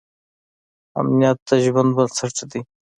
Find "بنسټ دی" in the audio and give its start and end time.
1.97-2.61